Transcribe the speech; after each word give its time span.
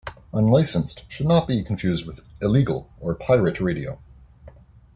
"Unlicensed" 0.33 1.03
should 1.07 1.27
not 1.27 1.47
be 1.47 1.63
confused 1.63 2.07
with 2.07 2.21
"illegal" 2.41 2.91
or 2.99 3.13
pirate 3.13 3.59
radio. 3.59 4.01